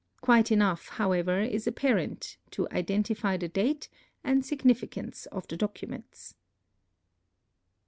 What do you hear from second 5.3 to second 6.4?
the documents.